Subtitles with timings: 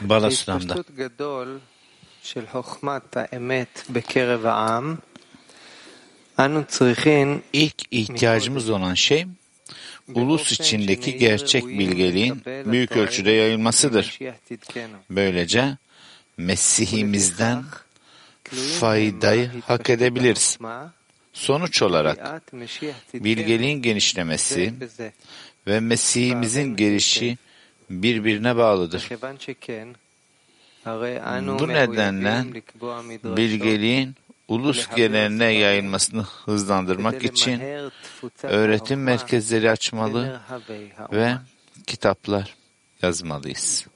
[0.00, 0.84] Balasulam'da.
[7.52, 9.26] İlk ihtiyacımız olan şey
[10.14, 14.18] ulus içindeki gerçek bilgeliğin büyük ölçüde yayılmasıdır.
[15.10, 15.76] Böylece
[16.36, 17.64] Mesih'imizden
[18.80, 20.58] faydayı hak edebiliriz.
[21.32, 22.42] Sonuç olarak
[23.14, 24.74] bilgeliğin genişlemesi
[25.66, 27.38] ve Mesih'imizin gelişi
[28.02, 29.10] birbirine bağlıdır.
[31.58, 32.44] Bu nedenle
[33.24, 34.14] bilgeliğin
[34.48, 37.60] ulus geneline yayılmasını hızlandırmak için
[38.42, 40.40] öğretim merkezleri açmalı
[41.12, 41.34] ve
[41.86, 42.54] kitaplar
[43.02, 43.86] yazmalıyız.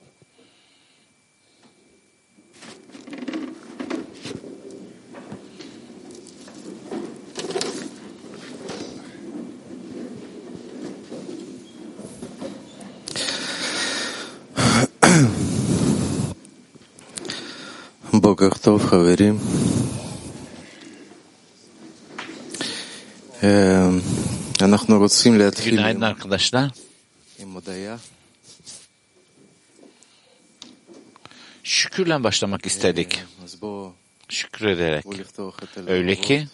[18.29, 19.41] Boker Tov, Haverim.
[25.77, 26.71] Günaydın arkadaşlar.
[31.63, 33.23] Şükürle başlamak istedik.
[34.29, 35.05] Şükrederek.
[35.87, 36.49] Öyle ki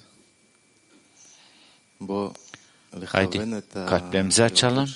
[3.06, 4.88] haydi kalplerimizi açalım.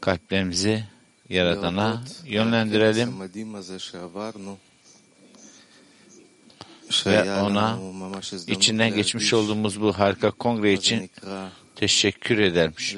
[0.00, 0.84] Kalplerimizi
[1.28, 3.12] Yaradan'a yönlendirelim.
[7.06, 7.78] ve ona
[8.46, 11.10] içinden geçmiş olduğumuz bu harika kongre için
[11.76, 12.96] teşekkür edermiş.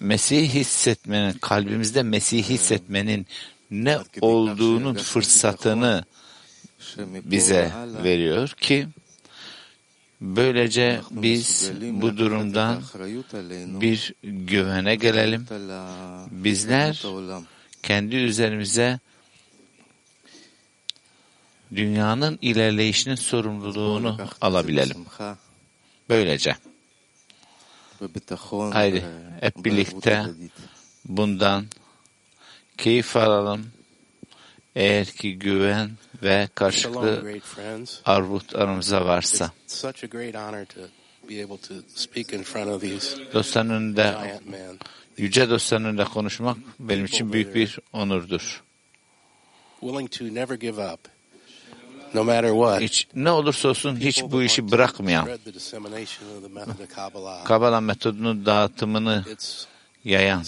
[0.00, 3.26] Mesih hissetmenin, kalbimizde Mesih hissetmenin
[3.70, 6.04] ne olduğunun fırsatını
[7.24, 7.72] bize
[8.04, 8.88] veriyor ki
[10.20, 12.82] Böylece biz bu durumdan
[13.80, 15.46] bir güvene gelelim.
[16.30, 17.02] Bizler
[17.82, 18.98] kendi üzerimize
[21.74, 25.06] dünyanın ilerleyişinin sorumluluğunu alabilelim.
[26.08, 26.56] Böylece.
[28.72, 29.04] Haydi
[29.40, 30.24] hep birlikte
[31.04, 31.66] bundan
[32.78, 33.66] keyif alalım.
[34.76, 35.90] Eğer ki güven
[36.22, 37.40] ve karşılıklı
[38.04, 39.52] arvut aramızda varsa.
[43.34, 44.14] Dostların önünde,
[45.16, 48.62] yüce dostların önünde konuşmak benim için büyük bir onurdur.
[52.80, 55.28] Hiç, ne olursa olsun hiç bu işi bırakmayan.
[57.44, 59.24] Kabala metodunun dağıtımını
[60.04, 60.42] yayan.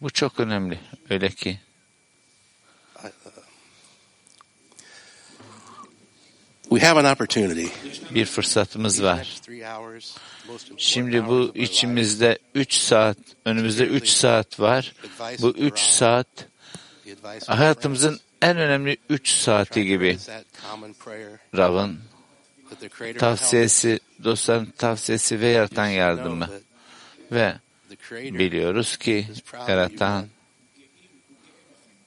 [0.00, 0.80] Bu çok önemli.
[1.10, 1.60] Öyle ki
[3.04, 3.10] I, uh,
[6.70, 7.66] we have an opportunity.
[8.14, 9.40] bir fırsatımız var.
[10.76, 14.92] Şimdi bu içimizde 3 saat, önümüzde 3 saat var.
[15.42, 16.26] Bu of the 3 Rav, saat
[17.46, 20.18] hayatımızın en önemli 3 saati gibi.
[21.56, 21.98] Rav'ın
[23.18, 26.48] tavsiyesi, dostların tavsiyesi ve yaratan yardımı.
[27.32, 27.54] Ve
[28.12, 29.26] biliyoruz ki
[29.68, 30.26] yaratan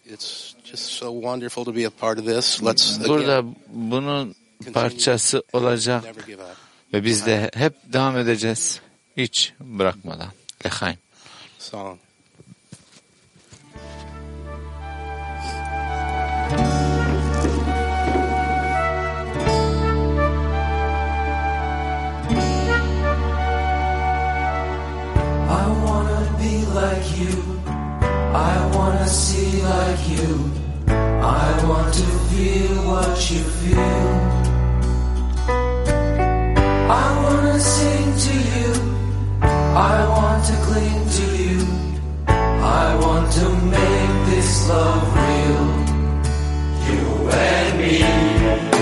[0.06, 2.62] It's just so wonderful to be a part of this.
[2.64, 4.36] Let's burada bunun
[4.74, 6.58] parçası olacak Never give up.
[6.94, 8.82] ve biz de hep devam edeceğiz
[9.18, 10.30] hiç bırakmadan.
[10.66, 10.98] Lehaim.
[11.60, 12.00] Song.
[25.50, 27.36] I wanna be like you.
[28.34, 30.52] I wanna see like you.
[30.88, 34.33] I want to feel what you feel.
[36.90, 38.74] I wanna sing to you.
[39.42, 41.68] I want to cling to you.
[42.28, 45.66] I want to make this love real.
[46.88, 48.73] You and me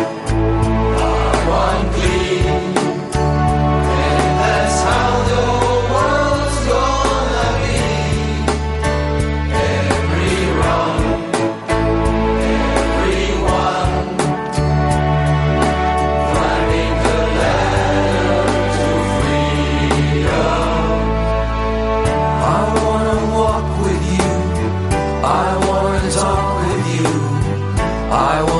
[28.14, 28.51] I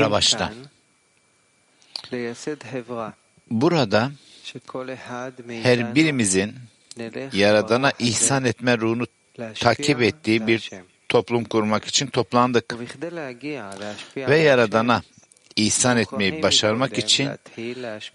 [0.00, 0.52] Ravaş'ta.
[3.50, 4.10] Burada
[5.62, 6.54] her birimizin
[7.32, 9.06] Yaradan'a ihsan etme ruhunu
[9.54, 10.70] takip ettiği bir
[11.08, 12.76] toplum kurmak için toplandık.
[14.16, 15.02] Ve Yaradan'a
[15.66, 17.30] ihsan etmeyi başarmak için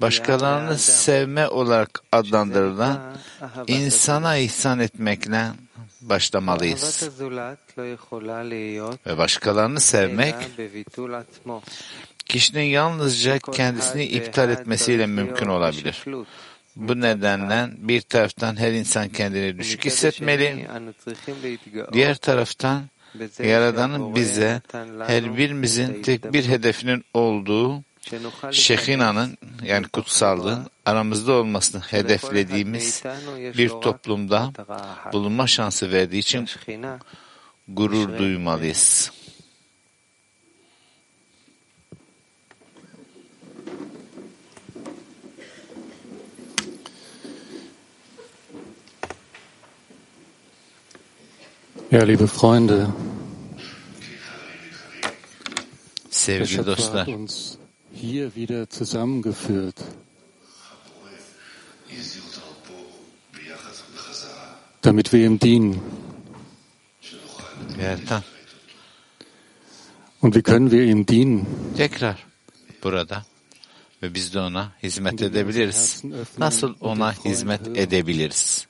[0.02, 3.00] başkalarını sevme olarak adlandırılan
[3.68, 5.46] insana ihsan etmekle
[6.02, 7.10] başlamalıyız.
[9.08, 10.36] Ve başkalarını sevmek
[12.26, 16.06] kişinin yalnızca kendisini iptal etmesiyle mümkün olabilir.
[16.76, 20.68] Bu nedenle bir taraftan her insan kendini düşük hissetmeli,
[21.94, 22.84] diğer taraftan
[23.44, 24.62] Yaradan'ın bize
[25.08, 27.84] her birimizin tek bir hedefinin olduğu
[28.52, 33.04] Şehina'nın yani kutsallığın aramızda olmasını hedeflediğimiz
[33.58, 34.52] bir toplumda
[35.14, 36.50] bulunma şansı verdiği için
[37.68, 39.12] gurur duymalıyız.
[51.96, 52.94] Ja, liebe Freunde,
[56.28, 57.58] der Schöpfer hat uns
[57.94, 59.82] hier wieder zusammengeführt.
[64.82, 65.82] Damit wir ihm dienen.
[70.20, 71.48] Und wie können wir ihm dienen?
[71.78, 72.18] tekrar
[72.82, 73.26] burada
[74.02, 76.04] ve biz de ona hizmet edebiliriz.
[76.38, 78.68] Nasıl ona hizmet edebiliriz?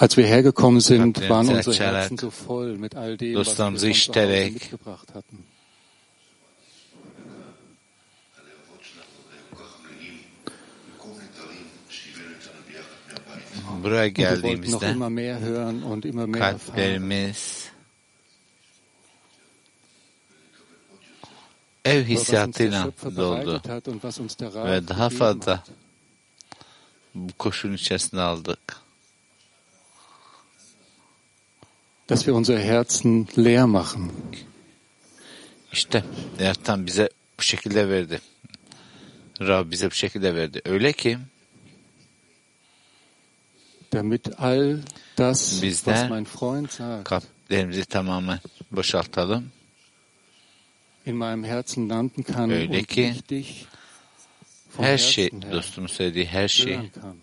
[0.00, 3.76] Als wir hergekommen sind, waren unsere Herzen so voll mit all dem, was wir von
[3.76, 5.44] zu Hause mitgebracht hatten.
[13.82, 14.96] buraya geldiğimizde
[16.38, 17.70] kalplerimiz
[21.84, 23.62] ev hissiyatıyla doldu
[24.54, 25.64] ve daha fazla
[27.14, 28.89] bu koşun içerisine aldık.
[32.10, 34.12] Dass wir unsere Herzen leer machen.
[35.72, 36.04] İşte
[36.38, 38.20] Ertan bize bu şekilde verdi.
[39.40, 40.62] Rab bize bu şekilde verdi.
[40.64, 41.18] Öyle ki
[43.92, 44.78] damit all
[45.18, 48.38] das, Bizler was mein Freund sagt, kalplerimizi tamamen
[48.70, 49.52] boşaltalım.
[51.06, 53.14] in meinem Herzen landen kann Öyle ki
[54.76, 57.16] Her şey, dostumun söylediği her şey hören kann.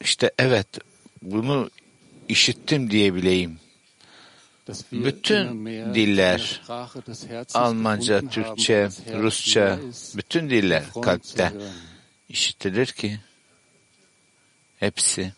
[0.01, 0.67] işte evet
[1.23, 1.71] bunu
[2.29, 3.61] işittim diyebileyim.
[4.93, 6.63] Bütün diller,
[7.55, 9.79] Almanca, Türkçe, Rusça,
[10.17, 11.53] bütün diller kalpte
[12.29, 13.21] işitilir ki
[14.81, 15.33] hepsi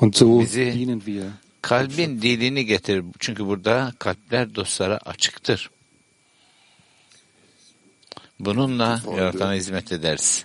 [0.00, 1.30] Und so Bizi dienen wir.
[1.62, 3.04] kalbin dilini getirir.
[3.18, 5.70] Çünkü burada kalpler dostlara açıktır.
[8.38, 10.44] Bununla yaratana hizmet ederiz.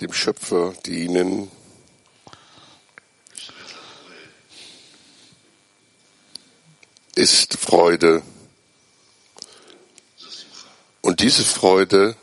[0.00, 1.50] dem Schöpfer dienen,
[7.14, 8.22] ist Freude.
[11.00, 12.16] Und diese Freude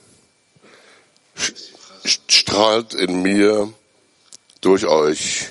[1.36, 3.74] strahlt in mir
[4.64, 5.50] durch euch.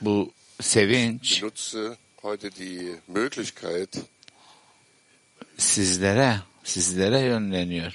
[0.00, 3.88] Bu sevinç Ich nutze heute die Möglichkeit,
[5.58, 7.92] sizlere, sizlere yönleniyor.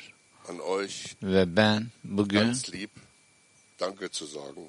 [0.49, 2.89] an euch Ve ben bugün ganz lieb
[3.79, 4.67] Danke zu sagen.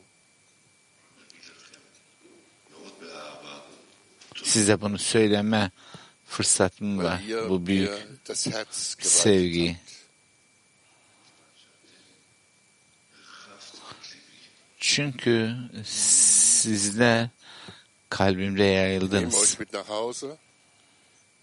[4.45, 5.71] size bunu söyleme
[6.27, 7.21] fırsatım var.
[7.49, 7.93] Bu büyük
[9.01, 9.77] sevgi.
[14.87, 17.29] Çünkü sizler
[18.11, 19.35] kalbimde yayıldınız.
[19.35, 20.27] euch mit nach Hause.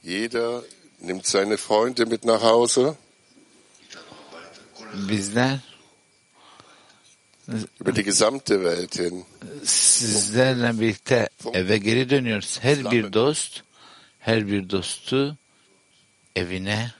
[0.04, 0.62] Jeder
[1.02, 2.96] nimmt seine Freunde mit nach Hause.
[5.10, 5.60] Bizler
[7.82, 9.26] Über die gesamte Welt hin.
[9.64, 12.60] sizlerle birlikte eve geri dönüyoruz.
[12.62, 13.64] Her bir dost,
[14.20, 15.38] her bir dostu
[16.36, 16.92] evine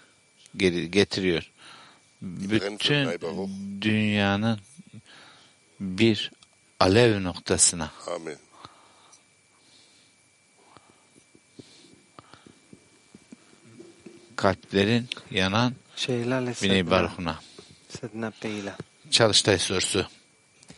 [0.58, 1.52] geri getiriyor.
[2.22, 3.10] Bütün
[3.82, 4.60] dünyanın
[5.84, 6.32] bir
[6.80, 7.92] alev noktasına.
[8.16, 8.38] Amin.
[14.36, 15.74] Kalplerin yanan
[16.64, 17.40] Bine Baruhuna.
[19.12, 20.08] Çalıştay sorusu.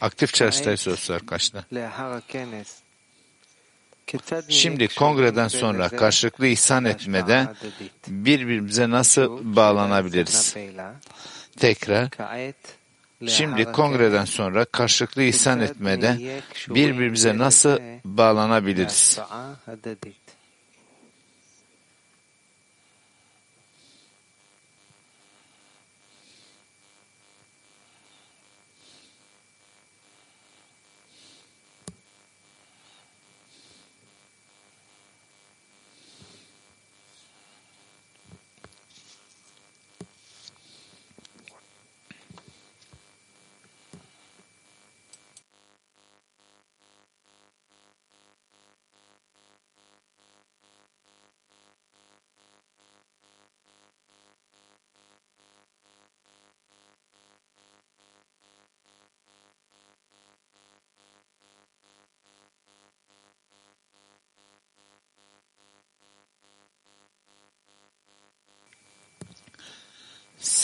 [0.02, 1.64] Aktif çalıştay sorusu arkadaşlar.
[4.50, 7.48] Şimdi kongreden sonra karşılıklı ihsan etmede
[8.08, 10.56] birbirimize nasıl bağlanabiliriz?
[11.58, 12.10] Tekrar
[13.28, 19.20] Şimdi kongreden sonra karşılıklı ihsan etmede birbirimize nasıl bağlanabiliriz?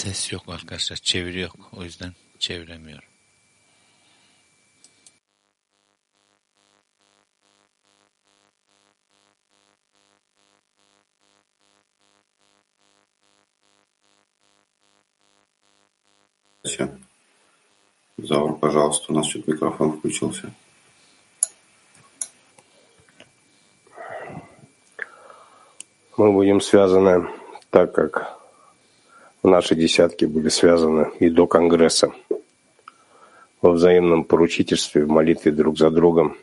[0.01, 0.97] Ses yok arkadaşlar.
[0.97, 1.55] Çeviri yok.
[1.77, 3.07] O yüzden çeviremiyorum.
[18.17, 20.51] Заур, пожалуйста, у нас что-то микрофон включился.
[26.17, 27.27] Мы будем связаны
[27.71, 28.40] так, как
[29.50, 32.12] наши десятки были связаны и до Конгресса.
[33.62, 36.36] Во взаимном поручительстве, в молитве друг за другом.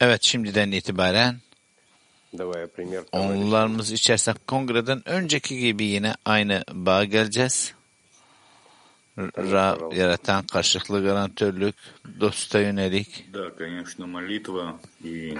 [0.00, 1.40] Evet şimdiden itibaren
[2.32, 7.74] Давая пример onlarımız içerisinde kongreden önceki gibi yine aynı bağa geleceğiz.
[9.38, 11.74] Ra yaratan karşılıklı garantörlük,
[12.20, 13.24] dosta yönelik.
[13.32, 15.38] Да, конечно, молитва и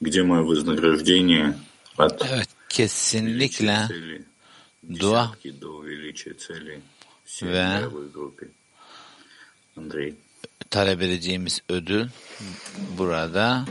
[0.00, 1.54] где мое вознаграждение
[1.98, 3.88] от Evet kesinlikle
[4.89, 6.81] десятки до величия цели.
[7.41, 7.81] Ve
[10.69, 12.07] talep edeceğimiz ödül
[12.97, 13.65] burada.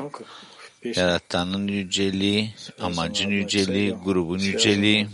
[0.85, 5.09] Yaratanın yüceliği, amacın yüceliği, grubun yüceliği.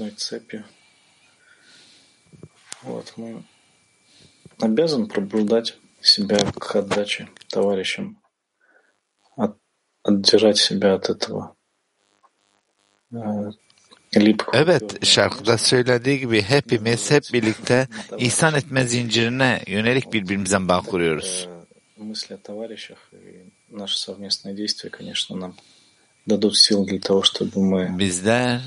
[2.83, 3.43] Вот мы
[4.59, 8.17] обязан пробуждать себя к отдаче товарищам,
[9.37, 9.59] от-
[10.03, 11.57] отдирать себя от этого
[13.13, 13.51] э.
[14.53, 17.89] Evet, şarkıda söylediği gibi hepimiz hep birlikte
[18.19, 21.49] ihsan etme zincirine yönelik birbirimizden bağ kuruyoruz.
[27.99, 28.61] Bizler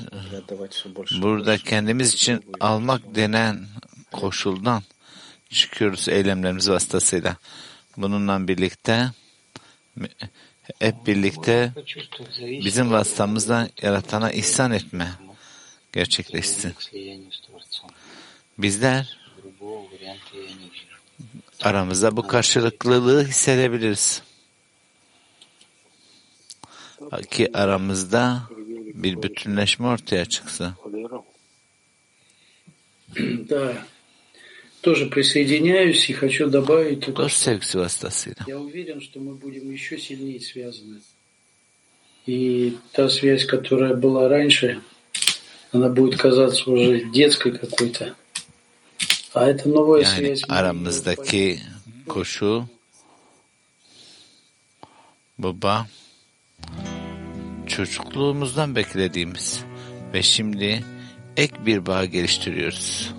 [1.22, 3.66] burada kendimiz için almak denen
[4.12, 4.82] koşuldan
[5.50, 7.36] çıkıyoruz eylemlerimiz vasıtasıyla.
[7.96, 9.10] Bununla birlikte
[10.78, 11.72] hep birlikte
[12.40, 15.08] bizim vasıtamızdan yaratana ihsan etme
[15.94, 16.72] gerçekleşsin.
[18.58, 19.18] Bizler
[21.62, 24.22] aramızda bu karşılıklılığı hissedebiliriz.
[27.30, 28.42] Ki aramızda
[28.94, 30.74] bir bütünleşme ortaya çıksın.
[33.48, 33.86] Да,
[34.82, 37.28] тоже присоединяюсь и хочу добавить только,
[38.46, 41.00] я уверен, что мы будем еще сильнее связаны.
[42.26, 44.80] И та связь, которая была раньше,
[45.73, 48.15] она будет казаться уже детской какой-то.
[49.33, 50.43] А это новая Yani связь.
[50.47, 51.59] мы aramızdaki
[52.07, 52.65] koşu
[55.37, 55.87] baba
[57.67, 59.63] çocukluğumuzdan beklediğimiz
[60.13, 60.83] ve şimdi
[61.37, 63.13] ek bir bağ geliştiriyoruz.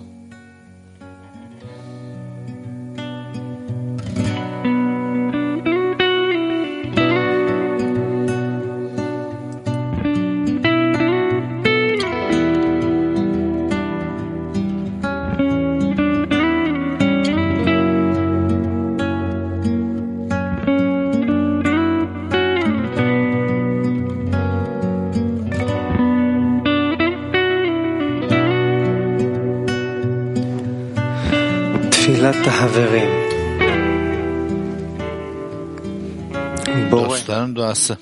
[36.90, 37.98] Dostların duası.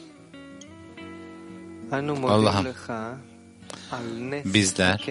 [2.27, 2.66] Allah'ım
[4.44, 5.07] bizler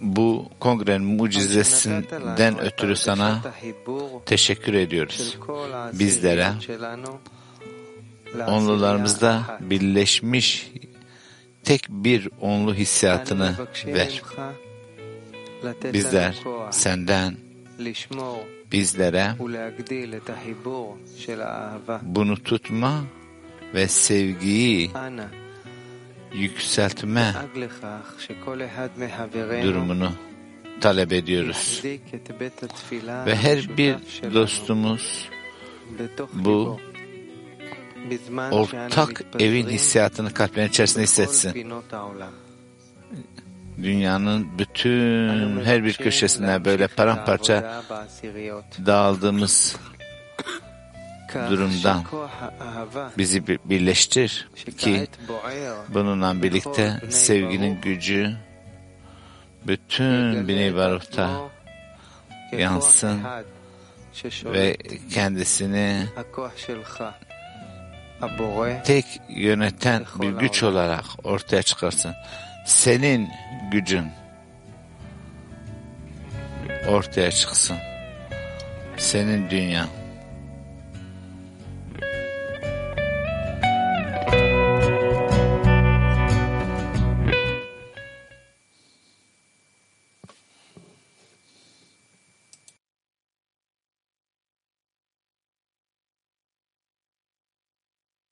[0.00, 3.40] bu kongrenin mucizesinden ötürü sana
[4.26, 5.38] teşekkür ediyoruz.
[5.92, 6.52] Bizlere
[8.46, 10.70] onlularımızda birleşmiş
[11.64, 13.54] tek bir onlu hissiyatını
[13.86, 14.22] ver
[15.92, 17.36] bizler senden
[18.72, 19.34] bizlere
[22.02, 23.04] bunu tutma
[23.74, 24.90] ve sevgiyi
[26.32, 27.34] yükseltme
[29.62, 30.12] durumunu
[30.80, 31.82] talep ediyoruz.
[33.26, 33.94] Ve her bir
[34.34, 35.28] dostumuz
[36.32, 36.80] bu
[38.50, 41.76] ortak evin hissiyatını kalplerin içerisinde hissetsin
[43.76, 47.82] dünyanın bütün her bir köşesine böyle paramparça
[48.86, 49.76] dağıldığımız
[51.50, 52.04] durumdan
[53.18, 55.06] bizi birleştir ki
[55.88, 58.36] bununla birlikte sevginin gücü
[59.66, 61.30] bütün Bnei Baruk'ta
[62.52, 63.20] yansın
[64.44, 64.76] ve
[65.14, 66.06] kendisini
[68.84, 72.14] tek yöneten bir güç olarak ortaya çıkarsın.
[72.64, 73.30] Senin
[73.70, 74.06] gücün
[76.88, 77.76] ortaya çıksın.
[78.96, 80.01] Senin dünya.